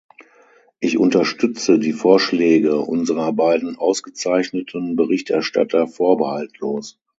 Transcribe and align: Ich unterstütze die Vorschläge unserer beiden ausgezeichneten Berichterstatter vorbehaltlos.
Ich 0.79 0.97
unterstütze 0.97 1.77
die 1.77 1.93
Vorschläge 1.93 2.77
unserer 2.79 3.33
beiden 3.33 3.75
ausgezeichneten 3.77 4.95
Berichterstatter 4.95 5.85
vorbehaltlos. 5.85 6.99